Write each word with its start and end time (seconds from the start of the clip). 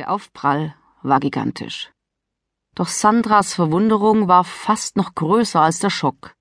Der 0.00 0.10
Aufprall 0.10 0.74
war 1.02 1.20
gigantisch. 1.20 1.92
Doch 2.74 2.88
Sandras 2.88 3.52
Verwunderung 3.52 4.28
war 4.28 4.44
fast 4.44 4.96
noch 4.96 5.14
größer 5.14 5.60
als 5.60 5.78
der 5.78 5.90
Schock. 5.90 6.34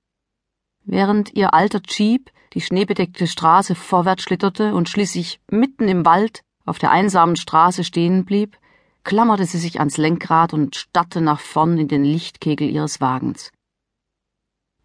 Während 0.85 1.33
ihr 1.33 1.53
alter 1.53 1.81
Jeep 1.85 2.31
die 2.53 2.61
schneebedeckte 2.61 3.27
Straße 3.27 3.75
vorwärts 3.75 4.23
schlitterte 4.23 4.73
und 4.73 4.87
schließlich 4.87 5.41
mitten 5.51 5.89
im 5.89 6.05
Wald 6.05 6.41
auf 6.65 6.79
der 6.79 6.91
einsamen 6.91 7.35
Straße 7.35 7.83
stehen 7.83 8.23
blieb, 8.23 8.57
klammerte 9.03 9.43
sie 9.43 9.57
sich 9.57 9.79
ans 9.79 9.97
Lenkrad 9.97 10.53
und 10.53 10.77
starrte 10.77 11.19
nach 11.19 11.41
vorn 11.41 11.77
in 11.77 11.89
den 11.89 12.05
Lichtkegel 12.05 12.69
ihres 12.69 13.01
Wagens. 13.01 13.51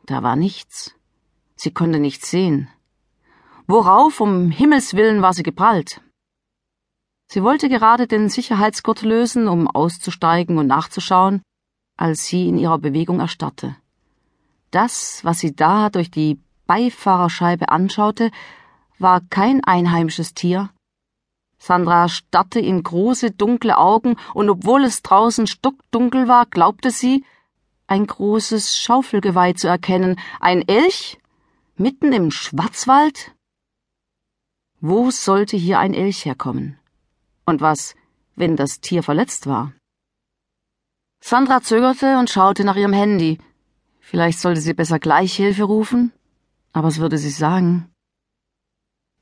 Da 0.05 0.25
war 0.25 0.35
nichts. 0.35 0.97
Sie 1.55 1.71
konnte 1.71 2.01
nichts 2.01 2.29
sehen. 2.29 2.69
Worauf 3.69 4.21
um 4.21 4.51
Himmels 4.51 4.95
willen 4.95 5.23
war 5.23 5.33
sie 5.33 5.45
geprallt? 5.45 6.01
Sie 7.35 7.43
wollte 7.43 7.69
gerade 7.69 8.07
den 8.07 8.29
Sicherheitsgurt 8.29 9.03
lösen, 9.03 9.49
um 9.49 9.67
auszusteigen 9.67 10.57
und 10.57 10.69
nachzuschauen, 10.69 11.43
als 11.97 12.27
sie 12.27 12.49
in 12.49 12.59
ihrer 12.59 12.79
Bewegung 12.79 13.19
erstarrte. 13.19 13.75
Das, 14.71 15.25
was 15.25 15.41
sie 15.41 15.53
da 15.53 15.91
durch 15.91 16.13
die 16.13 16.39
Beifahrerscheibe 16.69 17.71
anschaute, 17.71 18.31
war 19.01 19.21
kein 19.31 19.65
einheimisches 19.65 20.35
Tier. 20.35 20.71
Sandra 21.59 22.09
starrte 22.09 22.61
in 22.61 22.85
große, 22.85 23.33
dunkle 23.33 23.79
Augen, 23.79 24.15
und 24.33 24.49
obwohl 24.49 24.85
es 24.85 25.03
draußen 25.03 25.49
stockdunkel 25.49 26.29
war, 26.29 26.47
glaubte 26.47 26.93
sie, 26.93 27.25
ein 27.89 28.07
großes 28.07 28.79
Schaufelgeweih 28.79 29.55
zu 29.55 29.67
erkennen. 29.67 30.21
Ein 30.39 30.63
Elch? 30.69 31.19
Mitten 31.77 32.13
im 32.13 32.31
Schwarzwald? 32.31 33.33
Wo 34.81 35.11
sollte 35.11 35.57
hier 35.57 35.81
ein 35.81 35.95
Elch 35.95 36.27
herkommen? 36.27 36.79
Und 37.47 37.61
was, 37.61 37.95
wenn 38.37 38.57
das 38.57 38.81
Tier 38.81 39.03
verletzt 39.03 39.47
war? 39.47 39.73
Sandra 41.23 41.63
zögerte 41.63 42.19
und 42.19 42.31
schaute 42.31 42.65
nach 42.65 42.77
ihrem 42.77 42.93
Handy. 42.93 43.39
Vielleicht 44.01 44.39
sollte 44.39 44.61
sie 44.61 44.75
besser 44.75 44.99
gleich 44.99 45.35
Hilfe 45.35 45.65
rufen, 45.65 46.13
aber 46.73 46.89
was 46.89 46.99
würde 46.99 47.17
sie 47.17 47.31
sagen? 47.31 47.91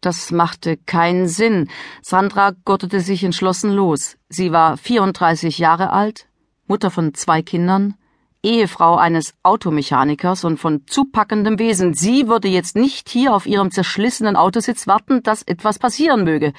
Das 0.00 0.32
machte 0.32 0.76
keinen 0.76 1.28
Sinn. 1.28 1.68
Sandra 2.02 2.54
gottete 2.64 2.98
sich 2.98 3.22
entschlossen 3.22 3.70
los. 3.70 4.16
Sie 4.28 4.50
war 4.50 4.76
34 4.76 5.58
Jahre 5.58 5.92
alt, 5.92 6.26
Mutter 6.66 6.90
von 6.90 7.14
zwei 7.14 7.40
Kindern, 7.42 7.94
Ehefrau 8.42 8.96
eines 8.96 9.34
Automechanikers 9.44 10.42
und 10.42 10.58
von 10.58 10.84
zupackendem 10.88 11.60
Wesen. 11.60 11.94
Sie 11.94 12.26
würde 12.26 12.48
jetzt 12.48 12.74
nicht 12.74 13.08
hier 13.08 13.32
auf 13.32 13.46
ihrem 13.46 13.70
zerschlissenen 13.70 14.34
Autositz 14.34 14.88
warten, 14.88 15.22
dass 15.22 15.42
etwas 15.42 15.78
passieren 15.78 16.24
möge. 16.24 16.52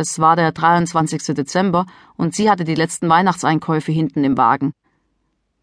Es 0.00 0.18
war 0.18 0.34
der 0.34 0.50
23. 0.50 1.34
Dezember 1.34 1.84
und 2.16 2.34
sie 2.34 2.48
hatte 2.48 2.64
die 2.64 2.74
letzten 2.74 3.10
Weihnachtseinkäufe 3.10 3.92
hinten 3.92 4.24
im 4.24 4.38
Wagen. 4.38 4.72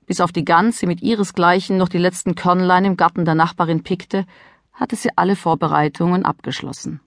Bis 0.06 0.22
auf 0.22 0.32
die 0.32 0.46
Gans, 0.46 0.78
die 0.78 0.86
mit 0.86 1.02
ihresgleichen 1.02 1.76
noch 1.76 1.90
die 1.90 1.98
letzten 1.98 2.36
Körnlein 2.36 2.86
im 2.86 2.98
Garten 2.98 3.26
der 3.26 3.34
Nachbarin 3.34 3.82
pickte, 3.82 4.28
hatte 4.74 4.96
sie 4.96 5.10
alle 5.16 5.36
Vorbereitungen 5.36 6.24
abgeschlossen. 6.24 7.02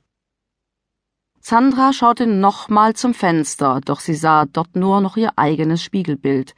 Sandra 1.41 1.93
schaute 1.93 2.27
nochmal 2.27 2.95
zum 2.95 3.15
Fenster, 3.15 3.81
doch 3.85 4.01
sie 4.01 4.17
sah 4.17 4.47
dort 4.47 4.75
nur 4.75 5.01
noch 5.01 5.17
ihr 5.17 5.31
eigenes 5.37 5.85
Spiegelbild. 5.85 6.57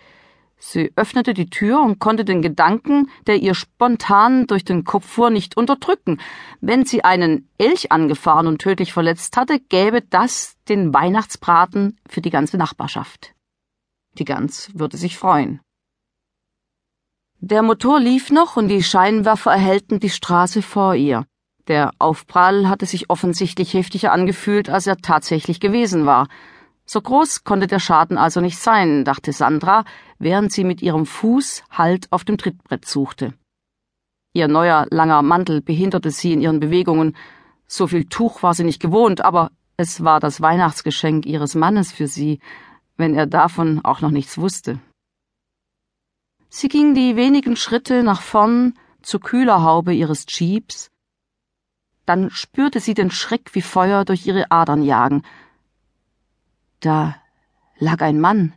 Sie 0.65 0.93
öffnete 0.95 1.35
die 1.35 1.51
Tür 1.51 1.81
und 1.81 1.99
konnte 1.99 2.25
den 2.25 2.41
Gedanken, 2.41 3.11
der 3.27 3.43
ihr 3.43 3.53
spontan 3.53 4.47
durch 4.47 4.65
den 4.65 4.85
Kopf 4.85 5.05
fuhr, 5.05 5.29
nicht 5.29 5.57
unterdrücken. 5.57 6.21
Wenn 6.61 6.85
sie 6.85 7.03
einen 7.03 7.51
Elch 7.59 7.91
angefahren 7.91 8.47
und 8.47 8.61
tödlich 8.61 8.93
verletzt 8.93 9.37
hatte, 9.37 9.59
gäbe 9.59 10.03
das 10.03 10.55
den 10.69 10.95
Weihnachtsbraten 10.95 11.99
für 12.09 12.21
die 12.21 12.31
ganze 12.31 12.59
Nachbarschaft. 12.59 13.35
Die 14.19 14.25
Gans 14.25 14.71
würde 14.73 14.97
sich 14.97 15.19
freuen. 15.19 15.61
Der 17.41 17.63
Motor 17.63 17.99
lief 17.99 18.31
noch 18.31 18.57
und 18.57 18.69
die 18.69 18.85
Scheinwerfer 18.85 19.51
erhellten 19.51 19.99
die 19.99 20.11
Straße 20.11 20.63
vor 20.63 20.95
ihr. 20.95 21.27
Der 21.67 21.91
Aufprall 21.99 22.69
hatte 22.69 22.87
sich 22.87 23.11
offensichtlich 23.11 23.75
heftiger 23.75 24.13
angefühlt, 24.13 24.71
als 24.71 24.87
er 24.87 24.99
tatsächlich 24.99 25.59
gewesen 25.59 26.07
war. 26.07 26.29
So 26.93 27.01
groß 27.01 27.45
konnte 27.45 27.69
der 27.69 27.79
Schaden 27.79 28.19
also 28.19 28.43
nicht 28.43 28.59
sein, 28.59 29.07
dachte 29.07 29.33
Sandra, 29.33 29.87
während 30.19 30.53
sie 30.53 30.63
mit 30.63 30.83
ihrem 30.83 31.07
Fuß 31.07 31.65
Halt 31.71 32.13
auf 32.13 32.23
dem 32.23 32.37
Trittbrett 32.37 32.85
suchte. 32.85 33.33
Ihr 34.35 34.47
neuer 34.47 34.87
langer 34.91 35.23
Mantel 35.23 35.63
behinderte 35.63 36.11
sie 36.11 36.35
in 36.35 36.43
ihren 36.43 36.61
Bewegungen. 36.61 37.17
So 37.67 37.87
viel 37.87 38.05
Tuch 38.05 38.43
war 38.43 38.53
sie 38.53 38.65
nicht 38.65 38.79
gewohnt, 38.79 39.25
aber 39.25 39.53
es 39.79 40.05
war 40.05 40.21
das 40.21 40.43
Weihnachtsgeschenk 40.43 41.25
ihres 41.25 41.55
Mannes 41.55 41.93
für 41.93 42.09
sie, 42.09 42.41
wenn 42.99 43.15
er 43.15 43.27
davon 43.27 43.83
auch 43.83 44.03
noch 44.03 44.11
nichts 44.11 44.37
wusste. 44.37 44.79
Sie 46.51 46.69
ging 46.69 46.95
die 46.95 47.17
wenigen 47.17 47.57
Schritte 47.57 48.03
nach 48.03 48.21
vorn 48.21 48.75
zur 49.01 49.21
Kühlerhaube 49.21 49.95
ihres 49.95 50.27
Jeeps. 50.29 50.91
Dann 52.05 52.29
spürte 52.29 52.81
sie 52.81 52.93
den 52.93 53.11
Schreck 53.11 53.55
wie 53.55 53.63
Feuer 53.63 54.05
durch 54.05 54.27
ihre 54.27 54.51
Adern 54.51 54.83
jagen. 54.83 55.23
Da 56.83 57.15
lag 57.79 58.03
ein 58.03 58.21
Mann. 58.21 58.55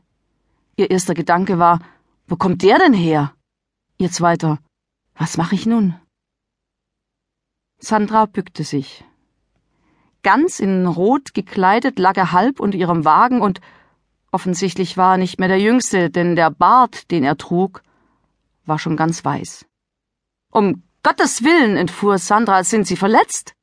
Ihr 0.78 0.90
erster 0.90 1.13
Gedanke 1.13 1.59
war, 1.59 1.80
wo 2.28 2.36
kommt 2.36 2.63
der 2.63 2.80
denn 2.80 2.94
her? 2.94 3.34
Ihr 4.00 4.12
zweiter, 4.12 4.58
was 5.16 5.38
mache 5.38 5.53
ich 5.53 5.68
nun? 5.68 5.96
Sandra 7.78 8.25
bückte 8.25 8.64
sich. 8.64 9.06
Ganz 10.24 10.59
in 10.59 10.88
Rot 10.88 11.35
gekleidet 11.35 12.00
lag 12.00 12.18
er 12.18 12.31
halb 12.31 12.59
unter 12.59 12.80
ihrem 12.80 13.06
Wagen 13.06 13.41
und 13.41 13.62
offensichtlich 14.31 14.97
war 14.97 15.14
er 15.14 15.18
nicht 15.18 15.40
mehr 15.40 15.47
der 15.47 15.62
Jüngste, 15.62 16.09
denn 16.09 16.35
der 16.35 16.50
Bart, 16.50 17.12
den 17.12 17.24
er 17.24 17.38
trug, 17.38 17.84
war 18.66 18.80
schon 18.80 18.97
ganz 18.97 19.24
weiß. 19.24 19.68
Um 20.52 20.81
Gottes 21.03 21.44
Willen, 21.44 21.78
entfuhr 21.78 22.18
Sandra, 22.18 22.64
sind 22.64 22.88
Sie 22.88 22.97
verletzt? 22.97 23.55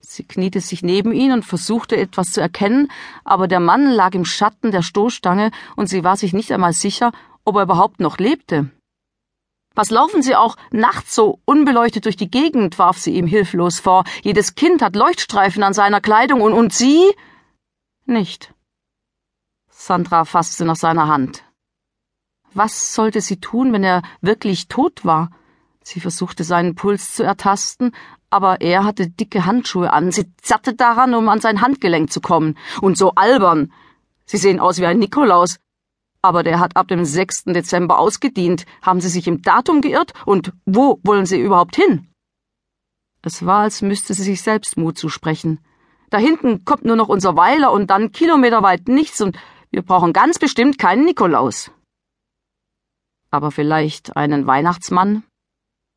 Sie 0.00 0.24
kniete 0.24 0.60
sich 0.60 0.82
neben 0.82 1.12
ihn 1.12 1.32
und 1.32 1.44
versuchte 1.44 1.96
etwas 1.96 2.32
zu 2.32 2.40
erkennen, 2.40 2.90
aber 3.24 3.48
der 3.48 3.60
Mann 3.60 3.86
lag 3.90 4.14
im 4.14 4.24
Schatten 4.24 4.70
der 4.70 4.82
Stoßstange 4.82 5.50
und 5.76 5.88
sie 5.88 6.04
war 6.04 6.16
sich 6.16 6.32
nicht 6.32 6.50
einmal 6.52 6.72
sicher, 6.72 7.12
ob 7.44 7.56
er 7.56 7.62
überhaupt 7.62 8.00
noch 8.00 8.18
lebte. 8.18 8.70
Was 9.74 9.90
laufen 9.90 10.20
Sie 10.20 10.34
auch 10.34 10.56
nachts 10.72 11.14
so 11.14 11.38
unbeleuchtet 11.44 12.04
durch 12.04 12.16
die 12.16 12.30
Gegend? 12.30 12.78
warf 12.78 12.98
sie 12.98 13.14
ihm 13.14 13.26
hilflos 13.26 13.78
vor. 13.78 14.04
Jedes 14.22 14.56
Kind 14.56 14.82
hat 14.82 14.96
Leuchtstreifen 14.96 15.62
an 15.62 15.74
seiner 15.74 16.00
Kleidung 16.00 16.40
und, 16.40 16.52
und 16.52 16.72
Sie? 16.72 17.04
Nicht. 18.04 18.52
Sandra 19.70 20.24
fasste 20.24 20.64
nach 20.64 20.76
seiner 20.76 21.06
Hand. 21.06 21.44
Was 22.52 22.94
sollte 22.94 23.20
sie 23.20 23.40
tun, 23.40 23.72
wenn 23.72 23.84
er 23.84 24.02
wirklich 24.20 24.66
tot 24.66 25.04
war? 25.04 25.30
Sie 25.92 25.98
versuchte 25.98 26.44
seinen 26.44 26.76
Puls 26.76 27.14
zu 27.16 27.24
ertasten, 27.24 27.90
aber 28.30 28.60
er 28.60 28.84
hatte 28.84 29.10
dicke 29.10 29.44
Handschuhe 29.44 29.92
an. 29.92 30.12
Sie 30.12 30.32
zerrte 30.36 30.76
daran, 30.76 31.14
um 31.14 31.28
an 31.28 31.40
sein 31.40 31.62
Handgelenk 31.62 32.12
zu 32.12 32.20
kommen. 32.20 32.56
Und 32.80 32.96
so 32.96 33.16
albern. 33.16 33.72
Sie 34.24 34.36
sehen 34.36 34.60
aus 34.60 34.78
wie 34.78 34.86
ein 34.86 35.00
Nikolaus. 35.00 35.58
Aber 36.22 36.44
der 36.44 36.60
hat 36.60 36.76
ab 36.76 36.86
dem 36.86 37.04
6. 37.04 37.46
Dezember 37.46 37.98
ausgedient. 37.98 38.66
Haben 38.82 39.00
Sie 39.00 39.08
sich 39.08 39.26
im 39.26 39.42
Datum 39.42 39.80
geirrt? 39.80 40.12
Und 40.26 40.52
wo 40.64 41.00
wollen 41.02 41.26
Sie 41.26 41.40
überhaupt 41.40 41.74
hin? 41.74 42.06
Es 43.22 43.44
war, 43.44 43.62
als 43.62 43.82
müsste 43.82 44.14
sie 44.14 44.22
sich 44.22 44.42
selbst 44.42 44.76
Mut 44.76 44.96
zusprechen. 44.96 45.58
Da 46.08 46.18
hinten 46.18 46.64
kommt 46.64 46.84
nur 46.84 46.94
noch 46.94 47.08
unser 47.08 47.34
Weiler 47.34 47.72
und 47.72 47.90
dann 47.90 48.12
kilometerweit 48.12 48.86
nichts 48.86 49.20
und 49.20 49.36
wir 49.72 49.82
brauchen 49.82 50.12
ganz 50.12 50.38
bestimmt 50.38 50.78
keinen 50.78 51.04
Nikolaus. 51.04 51.72
Aber 53.32 53.50
vielleicht 53.50 54.16
einen 54.16 54.46
Weihnachtsmann? 54.46 55.24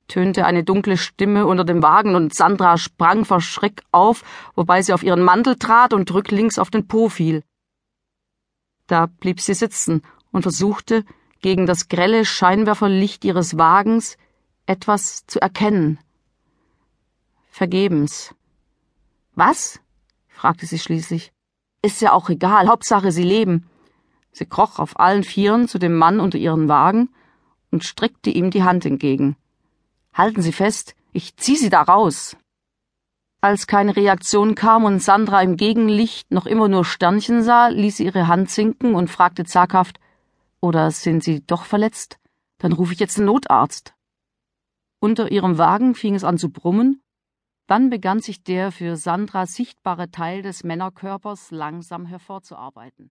Tönte 0.08 0.46
eine 0.46 0.64
dunkle 0.64 0.97
Stimme 0.97 1.46
unter 1.46 1.64
dem 1.64 1.81
Wagen 1.81 2.16
und 2.16 2.34
Sandra 2.34 2.78
sprang 2.78 3.25
vor 3.25 3.41
Schreck 3.41 3.84
auf, 3.91 4.24
wobei 4.56 4.81
sie 4.81 4.94
auf 4.94 5.03
ihren 5.03 5.24
Mantel 5.24 5.56
trat 5.56 5.94
und 5.94 6.14
rücklings 6.14 6.59
auf 6.59 6.69
den 6.69 6.88
Po 6.88 7.09
fiel. 7.09 7.44
Da 8.88 9.06
blieb 9.06 9.40
sie 9.40 9.53
sitzen 9.53 10.01
und 10.31 10.44
versuchte, 10.44 11.06
gegen 11.42 11.66
das 11.66 11.88
grelle 11.89 12.25
Scheinwerferlicht 12.25 13.25
ihres 13.25 13.57
Wagens 13.57 14.18
etwas 14.66 15.25
zu 15.27 15.42
erkennen. 15.42 16.00
Vergebens. 17.50 18.33
Was? 19.36 19.80
fragte 20.27 20.66
sie 20.66 20.80
schließlich. 20.80 21.31
Ist 21.81 22.01
ja 22.01 22.13
auch 22.13 22.30
egal, 22.30 22.68
Hauptsache 22.68 23.12
sie 23.12 23.24
leben. 23.24 23.69
Sie 24.31 24.45
kroch 24.45 24.80
auf 24.80 25.00
allen 25.00 25.24
Vieren 25.24 25.68
zu 25.68 25.77
dem 25.80 25.95
Mann 25.95 26.19
unter 26.19 26.38
ihren 26.38 26.68
Wagen 26.68 27.10
und 27.72 27.83
streckte 27.83 28.30
ihm 28.30 28.50
die 28.50 28.63
Hand 28.63 28.86
entgegen. 28.86 29.36
Halten 30.13 30.42
Sie 30.42 30.51
fest, 30.51 30.95
ich 31.12 31.36
zieh 31.38 31.56
Sie 31.56 31.69
da 31.69 31.81
raus. 31.81 32.38
Als 33.42 33.68
keine 33.68 33.95
Reaktion 33.95 34.56
kam 34.56 34.86
und 34.86 35.00
Sandra 35.00 35.42
im 35.42 35.57
Gegenlicht 35.57 36.31
noch 36.31 36.45
immer 36.45 36.69
nur 36.69 36.86
Sternchen 36.86 37.44
sah, 37.44 37.68
ließ 37.68 37.98
sie 37.98 38.06
ihre 38.06 38.27
Hand 38.27 38.50
sinken 38.50 38.95
und 38.95 39.10
fragte 39.10 39.44
zaghaft 39.44 40.00
Oder 40.62 40.92
sind 40.92 41.24
Sie 41.24 41.45
doch 41.45 41.65
verletzt? 41.65 42.19
Dann 42.60 42.71
rufe 42.71 42.94
ich 42.94 43.00
jetzt 43.00 43.18
den 43.18 43.25
Notarzt. 43.25 43.95
Unter 45.01 45.30
ihrem 45.30 45.57
Wagen 45.57 45.94
fing 45.94 46.15
es 46.15 46.24
an 46.24 46.38
zu 46.38 46.51
brummen, 46.51 47.01
dann 47.68 47.89
begann 47.89 48.21
sich 48.21 48.44
der 48.44 48.71
für 48.71 48.95
Sandra 48.95 49.45
sichtbare 49.45 50.12
Teil 50.12 50.42
des 50.42 50.63
Männerkörpers 50.63 51.51
langsam 51.51 52.06
hervorzuarbeiten. 52.06 53.12